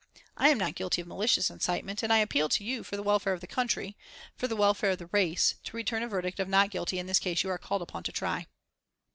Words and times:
I 0.35 0.49
am 0.49 0.57
not 0.57 0.73
guilty 0.73 0.99
of 1.03 1.07
malicious 1.07 1.51
incitement, 1.51 2.01
and 2.01 2.11
I 2.11 2.17
appeal 2.17 2.49
to 2.49 2.63
you, 2.63 2.83
for 2.83 2.95
the 2.95 3.03
welfare 3.03 3.33
of 3.33 3.39
the 3.41 3.45
country, 3.45 3.95
for 4.35 4.47
the 4.47 4.55
welfare 4.55 4.89
of 4.89 4.97
the 4.97 5.09
race, 5.11 5.57
to 5.65 5.77
return 5.77 6.01
a 6.01 6.07
verdict 6.07 6.39
of 6.39 6.49
not 6.49 6.71
guilty 6.71 6.97
in 6.97 7.05
this 7.05 7.19
case 7.19 7.37
that 7.37 7.43
you 7.43 7.51
are 7.51 7.59
called 7.59 7.83
upon 7.83 8.01
to 8.05 8.11
try." 8.11 8.47